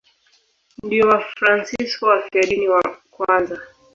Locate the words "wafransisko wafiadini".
1.09-2.67